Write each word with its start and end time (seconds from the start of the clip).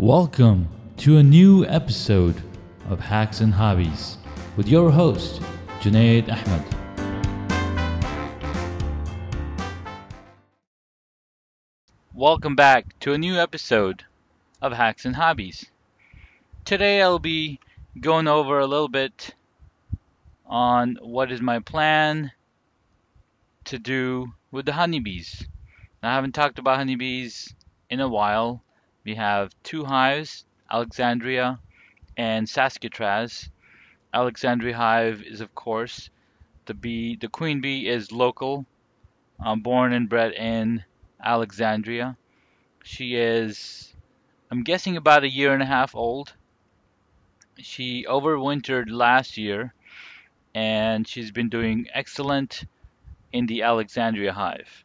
Welcome 0.00 0.68
to 0.98 1.16
a 1.16 1.24
new 1.24 1.66
episode 1.66 2.40
of 2.88 3.00
Hacks 3.00 3.40
and 3.40 3.52
Hobbies 3.52 4.16
with 4.56 4.68
your 4.68 4.92
host, 4.92 5.42
Junaid 5.80 6.30
Ahmed. 6.30 6.62
Welcome 12.14 12.54
back 12.54 12.96
to 13.00 13.12
a 13.12 13.18
new 13.18 13.40
episode 13.40 14.04
of 14.62 14.70
Hacks 14.70 15.04
and 15.04 15.16
Hobbies. 15.16 15.66
Today 16.64 17.02
I'll 17.02 17.18
be 17.18 17.58
going 18.00 18.28
over 18.28 18.60
a 18.60 18.68
little 18.68 18.86
bit 18.86 19.34
on 20.46 20.96
what 21.02 21.32
is 21.32 21.40
my 21.40 21.58
plan 21.58 22.30
to 23.64 23.80
do 23.80 24.28
with 24.52 24.64
the 24.64 24.74
honeybees. 24.74 25.44
I 26.04 26.14
haven't 26.14 26.36
talked 26.36 26.60
about 26.60 26.76
honeybees 26.76 27.52
in 27.90 27.98
a 27.98 28.08
while. 28.08 28.62
We 29.08 29.14
have 29.14 29.54
two 29.62 29.86
hives, 29.86 30.44
Alexandria 30.70 31.60
and 32.18 32.46
Saskatraz. 32.46 33.48
Alexandria 34.12 34.76
hive 34.76 35.22
is 35.22 35.40
of 35.40 35.54
course 35.54 36.10
the 36.66 36.74
bee 36.74 37.16
the 37.16 37.28
queen 37.28 37.62
bee 37.62 37.88
is 37.88 38.12
local, 38.12 38.66
um, 39.40 39.60
born 39.60 39.94
and 39.94 40.10
bred 40.10 40.32
in 40.32 40.84
Alexandria. 41.24 42.18
She 42.84 43.14
is 43.14 43.94
I'm 44.50 44.62
guessing 44.62 44.98
about 44.98 45.24
a 45.24 45.30
year 45.30 45.54
and 45.54 45.62
a 45.62 45.72
half 45.78 45.94
old. 45.94 46.34
She 47.56 48.04
overwintered 48.06 48.90
last 48.90 49.38
year 49.38 49.72
and 50.54 51.08
she's 51.08 51.30
been 51.30 51.48
doing 51.48 51.88
excellent 51.94 52.66
in 53.32 53.46
the 53.46 53.62
Alexandria 53.62 54.34
hive. 54.34 54.84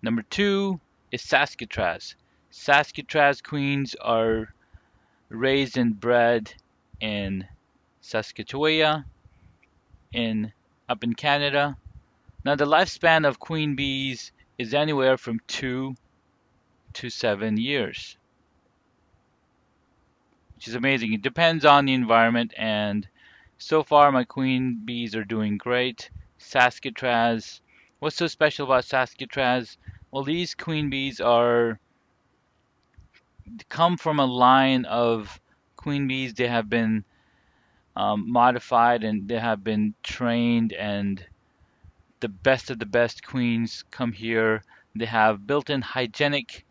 Number 0.00 0.22
two 0.22 0.80
is 1.12 1.20
Saskatraz. 1.20 2.14
Saskatraz 2.58 3.42
queens 3.42 3.94
are 4.00 4.52
raised 5.28 5.76
and 5.76 6.00
bred 6.00 6.54
in 7.00 7.46
Saskatchewan, 8.00 9.04
in 10.10 10.52
up 10.88 11.04
in 11.04 11.14
Canada. 11.14 11.76
Now 12.44 12.56
the 12.56 12.64
lifespan 12.64 13.28
of 13.28 13.38
queen 13.38 13.76
bees 13.76 14.32
is 14.56 14.72
anywhere 14.72 15.18
from 15.18 15.38
two 15.46 15.96
to 16.94 17.10
seven 17.10 17.58
years, 17.58 18.16
which 20.54 20.66
is 20.66 20.74
amazing. 20.74 21.12
It 21.12 21.22
depends 21.22 21.64
on 21.66 21.84
the 21.84 21.94
environment, 21.94 22.54
and 22.56 23.06
so 23.58 23.82
far 23.82 24.10
my 24.10 24.24
queen 24.24 24.80
bees 24.84 25.14
are 25.14 25.24
doing 25.24 25.58
great. 25.58 26.10
Saskatraz. 26.38 27.60
What's 27.98 28.16
so 28.16 28.26
special 28.26 28.64
about 28.64 28.84
Saskatraz? 28.84 29.76
Well, 30.10 30.24
these 30.24 30.54
queen 30.54 30.88
bees 30.88 31.20
are 31.20 31.78
come 33.68 33.96
from 33.96 34.20
a 34.20 34.26
line 34.26 34.84
of 34.84 35.40
queen 35.76 36.08
bees. 36.08 36.34
They 36.34 36.48
have 36.48 36.68
been 36.68 37.04
um, 37.96 38.30
modified 38.30 39.04
and 39.04 39.28
they 39.28 39.38
have 39.38 39.64
been 39.64 39.94
trained, 40.02 40.72
and 40.72 41.24
the 42.20 42.28
best 42.28 42.70
of 42.70 42.78
the 42.78 42.86
best 42.86 43.26
queens 43.26 43.84
come 43.90 44.12
here. 44.12 44.62
They 44.94 45.06
have 45.06 45.46
built-in 45.46 45.82
hygienic 45.82 46.64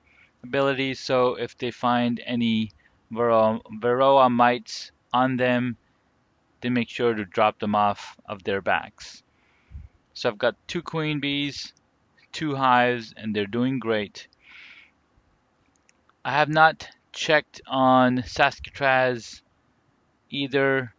abilities, 0.43 0.99
so 0.99 1.35
if 1.35 1.57
they 1.57 1.71
find 1.71 2.21
any 2.25 2.71
varroa, 3.11 3.61
varroa 3.81 4.31
mites 4.31 4.91
on 5.13 5.37
them, 5.37 5.77
they 6.61 6.69
make 6.69 6.89
sure 6.89 7.13
to 7.13 7.25
drop 7.25 7.59
them 7.59 7.75
off 7.75 8.17
of 8.25 8.43
their 8.43 8.61
backs. 8.61 9.23
So 10.13 10.29
I've 10.29 10.37
got 10.37 10.55
two 10.67 10.81
queen 10.81 11.19
bees, 11.19 11.73
two 12.31 12.55
hives, 12.55 13.13
and 13.17 13.35
they're 13.35 13.45
doing 13.45 13.79
great. 13.79 14.27
I 16.27 16.31
have 16.31 16.49
not 16.49 16.89
checked 17.11 17.61
on 17.67 18.23
Saskatraz 18.23 19.43
either 20.31 20.91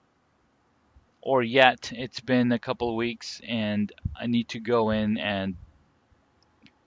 or 1.20 1.42
yet. 1.42 1.92
It's 1.92 2.20
been 2.20 2.52
a 2.52 2.60
couple 2.60 2.90
of 2.90 2.94
weeks 2.94 3.40
and 3.44 3.90
I 4.14 4.28
need 4.28 4.48
to 4.50 4.60
go 4.60 4.90
in 4.90 5.18
and 5.18 5.56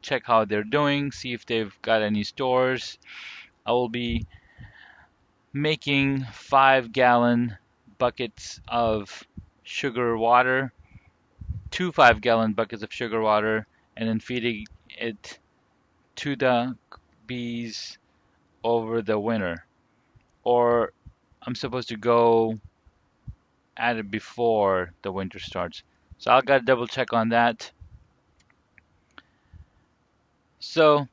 check 0.01 0.23
how 0.23 0.45
they're 0.45 0.63
doing, 0.63 1.11
see 1.11 1.33
if 1.33 1.45
they've 1.45 1.77
got 1.81 2.01
any 2.01 2.23
stores. 2.23 2.97
I 3.65 3.73
will 3.73 3.89
be 3.89 4.25
making 5.51 6.23
five 6.31 6.93
gallon 6.93 7.57
buckets 7.97 8.61
of 8.69 9.21
sugar 9.63 10.17
water, 10.17 10.71
two 11.71 11.91
five 11.91 12.21
gallon 12.21 12.53
buckets 12.53 12.83
of 12.83 12.93
sugar 12.93 13.19
water, 13.19 13.67
and 13.97 14.07
then 14.07 14.21
feeding 14.21 14.65
it 14.97 15.39
to 16.15 16.37
the 16.37 16.77
bees 17.27 17.97
over 18.63 19.01
the 19.01 19.19
winter. 19.19 19.65
Or 20.43 20.93
I'm 21.41 21.55
supposed 21.55 21.89
to 21.89 21.97
go 21.97 22.59
at 23.77 23.97
it 23.97 24.11
before 24.11 24.93
the 25.01 25.11
winter 25.11 25.39
starts. 25.39 25.83
So 26.17 26.31
I'll 26.31 26.41
gotta 26.41 26.63
double 26.63 26.87
check 26.87 27.13
on 27.13 27.29
that. 27.29 27.71
So 30.59 31.07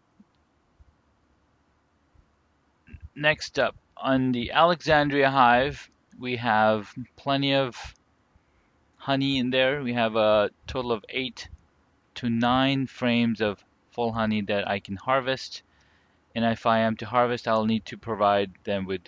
next 3.14 3.58
up 3.58 3.76
on 3.96 4.32
the 4.32 4.50
Alexandria 4.52 5.30
hive 5.30 5.88
we 6.18 6.36
have 6.36 6.92
plenty 7.16 7.54
of 7.54 7.94
honey 8.96 9.38
in 9.38 9.50
there. 9.50 9.82
We 9.82 9.92
have 9.92 10.16
a 10.16 10.50
total 10.66 10.92
of 10.92 11.04
eight 11.08 11.48
to 12.16 12.30
nine 12.30 12.86
frames 12.86 13.40
of 13.40 13.62
full 13.90 14.12
honey 14.12 14.40
that 14.42 14.66
I 14.66 14.80
can 14.80 14.96
harvest. 14.96 15.62
And 16.36 16.44
if 16.44 16.66
I 16.66 16.80
am 16.80 16.96
to 16.96 17.06
harvest, 17.06 17.48
I'll 17.48 17.64
need 17.64 17.86
to 17.86 17.96
provide 17.96 18.52
them 18.64 18.84
with 18.84 19.00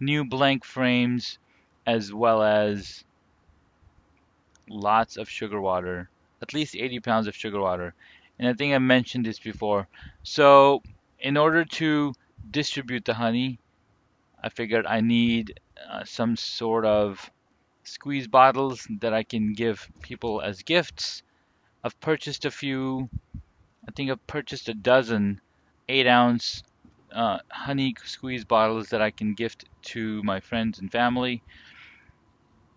new 0.00 0.24
blank 0.24 0.64
frames 0.64 1.38
as 1.86 2.10
well 2.10 2.42
as 2.42 3.04
lots 4.66 5.18
of 5.18 5.28
sugar 5.28 5.60
water, 5.60 6.08
at 6.40 6.54
least 6.54 6.74
80 6.74 7.00
pounds 7.00 7.26
of 7.26 7.36
sugar 7.36 7.60
water. 7.60 7.92
And 8.38 8.48
I 8.48 8.54
think 8.54 8.72
I 8.72 8.78
mentioned 8.78 9.26
this 9.26 9.38
before. 9.38 9.88
So 10.22 10.82
in 11.18 11.36
order 11.36 11.66
to 11.66 12.14
distribute 12.50 13.04
the 13.04 13.12
honey, 13.12 13.58
I 14.42 14.48
figured 14.48 14.86
I 14.86 15.02
need 15.02 15.60
uh, 15.86 16.04
some 16.04 16.34
sort 16.34 16.86
of 16.86 17.30
squeeze 17.84 18.26
bottles 18.26 18.88
that 19.02 19.12
I 19.12 19.22
can 19.22 19.52
give 19.52 19.86
people 20.00 20.40
as 20.40 20.62
gifts. 20.62 21.24
I've 21.84 22.00
purchased 22.00 22.46
a 22.46 22.50
few, 22.50 23.10
I 23.86 23.90
think 23.94 24.10
I've 24.10 24.26
purchased 24.26 24.70
a 24.70 24.74
dozen 24.74 25.42
8 25.86 26.06
ounce 26.06 26.62
uh, 27.12 27.38
honey 27.50 27.94
squeeze 28.04 28.44
bottles 28.44 28.88
that 28.88 29.02
I 29.02 29.10
can 29.10 29.34
gift 29.34 29.64
to 29.82 30.22
my 30.22 30.40
friends 30.40 30.78
and 30.78 30.90
family. 30.90 31.42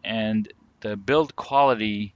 And 0.04 0.52
the 0.82 0.96
build 0.96 1.36
quality 1.36 2.14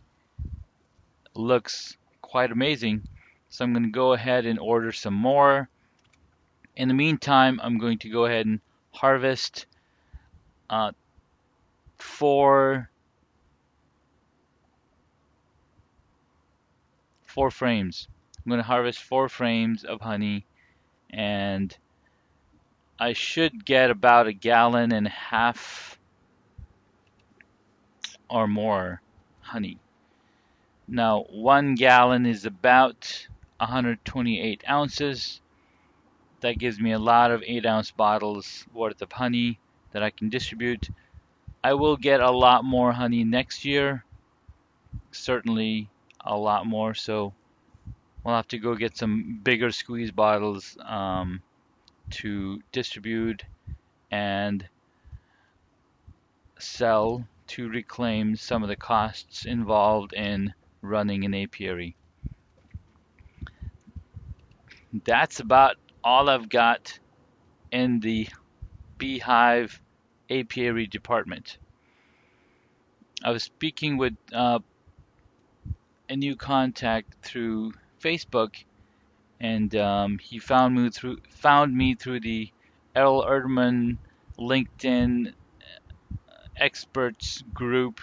looks 1.34 1.98
quite 2.22 2.52
amazing. 2.52 3.04
So 3.50 3.64
I'm 3.64 3.74
going 3.74 3.84
to 3.84 3.90
go 3.90 4.14
ahead 4.14 4.46
and 4.46 4.60
order 4.60 4.92
some 4.92 5.14
more. 5.14 5.70
In 6.76 6.88
the 6.88 6.94
meantime, 6.94 7.60
I'm 7.64 7.78
going 7.78 8.00
to 8.00 8.10
go 8.10 8.26
ahead 8.26 8.46
and 8.46 8.60
harvest 8.92 9.66
uh, 10.70 10.92
four 11.98 12.90
four 17.26 17.52
frames. 17.52 18.08
I'm 18.38 18.50
going 18.50 18.60
to 18.60 18.68
harvest 18.68 19.00
four 19.00 19.30
frames 19.30 19.84
of 19.84 20.02
honey 20.02 20.46
and 21.10 21.76
I 23.00 23.14
should 23.14 23.64
get 23.64 23.92
about 23.92 24.28
a 24.28 24.34
gallon 24.34 24.92
and 24.92 25.06
a 25.06 25.12
half 25.12 26.00
or 28.30 28.48
more 28.48 29.02
honey. 29.42 29.78
Now, 30.88 31.26
one 31.30 31.76
gallon 31.76 32.26
is 32.26 32.46
about 32.46 33.28
128 33.60 34.64
ounces. 34.70 35.42
That 36.42 36.58
gives 36.58 36.80
me 36.80 36.92
a 36.92 37.00
lot 37.00 37.32
of 37.32 37.44
8 37.46 37.66
ounce 37.66 37.92
bottles 37.92 38.66
worth 38.74 39.02
of 39.02 39.12
honey 39.12 39.60
that 39.92 40.02
I 40.02 40.10
can 40.10 40.30
distribute. 40.30 40.90
I 41.64 41.74
will 41.74 41.98
get 41.98 42.20
a 42.20 42.32
lot 42.32 42.64
more 42.64 42.92
honey 42.92 43.24
next 43.24 43.66
year. 43.66 44.06
Certainly 45.12 45.90
a 46.22 46.36
lot 46.36 46.66
more. 46.66 46.94
So 46.94 47.34
we'll 48.24 48.36
have 48.36 48.48
to 48.50 48.58
go 48.58 48.76
get 48.76 48.98
some 48.98 49.40
bigger 49.44 49.72
squeeze 49.72 50.12
bottles 50.12 50.78
um, 50.84 51.42
to 52.10 52.62
distribute 52.72 53.44
and 54.12 54.68
sell 56.60 57.28
to 57.48 57.70
reclaim 57.70 58.36
some 58.36 58.64
of 58.64 58.70
the 58.70 58.76
costs 58.76 59.46
involved 59.46 60.14
in 60.14 60.54
running 60.82 61.24
an 61.26 61.34
apiary. 61.34 61.96
That's 65.06 65.40
about 65.40 65.76
all 66.04 66.30
I've 66.30 66.50
got 66.50 67.00
in 67.72 68.00
the 68.00 68.28
beehive 68.98 69.82
apiary 70.30 70.88
department. 70.88 71.58
I 73.24 73.32
was 73.32 73.44
speaking 73.44 73.98
with 73.98 74.14
uh, 74.34 74.60
a 76.10 76.16
new 76.16 76.36
contact 76.36 77.14
through 77.24 77.74
Facebook, 78.02 78.64
and 79.40 79.76
um, 79.76 80.20
he 80.20 80.40
found 80.40 80.76
me 80.76 80.90
through 80.90 81.18
found 81.32 81.76
me 81.76 81.96
through 81.96 82.20
the 82.22 82.52
Errol 82.96 83.24
Erdman 83.24 83.98
LinkedIn 84.40 85.34
experts 86.58 87.42
group, 87.54 88.00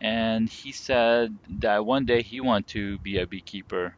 and 0.00 0.48
he 0.48 0.72
said 0.72 1.38
that 1.60 1.86
one 1.86 2.04
day 2.06 2.22
he 2.22 2.40
want 2.40 2.66
to 2.68 2.98
be 3.00 3.18
a 3.18 3.26
beekeeper. 3.26 3.96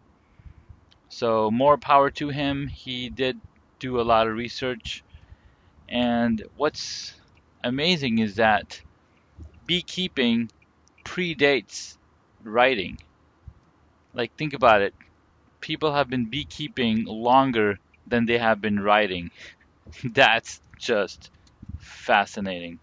So 1.08 1.50
more 1.50 1.78
power 1.78 2.10
to 2.10 2.28
him. 2.28 2.68
He 2.68 3.08
did 3.08 3.40
do 3.78 3.98
a 4.00 4.02
lot 4.02 4.26
of 4.28 4.34
research, 4.36 5.02
and 5.88 6.42
what's 6.56 7.14
amazing 7.64 8.18
is 8.18 8.36
that 8.36 8.82
beekeeping 9.66 10.50
predates 11.04 11.96
writing. 12.42 12.98
Like 14.14 14.34
think 14.36 14.54
about 14.54 14.80
it. 14.82 14.94
People 15.64 15.94
have 15.94 16.08
been 16.08 16.30
beekeeping 16.30 17.04
longer 17.06 17.80
than 18.06 18.26
they 18.26 18.38
have 18.38 18.60
been 18.60 18.78
writing. 18.80 19.30
That's 20.14 20.60
just 20.78 21.30
fascinating. 21.78 22.80